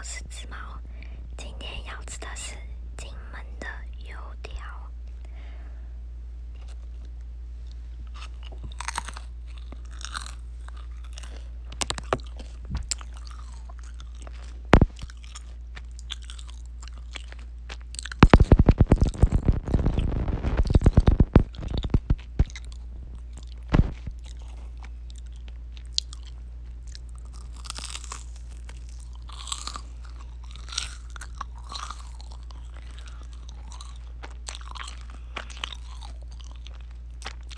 [0.00, 0.56] 我是紫毛，
[1.36, 2.54] 今天要吃的是
[2.96, 3.66] 金门的
[4.08, 4.56] 油条。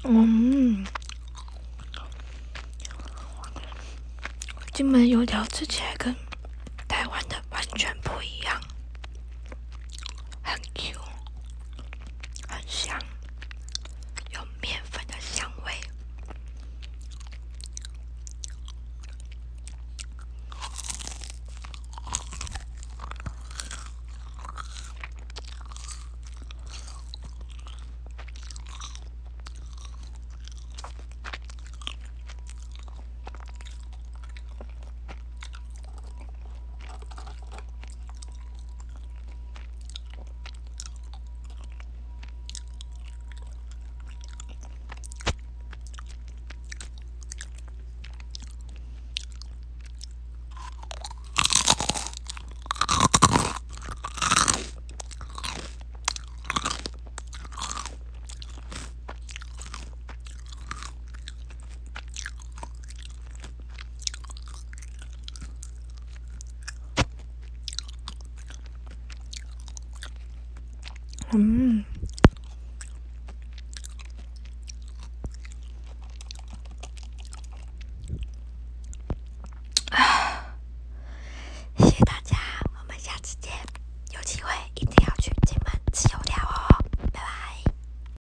[0.05, 0.84] 嗯，
[4.73, 6.15] 金门油条吃起来跟
[6.88, 8.61] 台湾的完全不一样，
[71.33, 71.92] 嗯。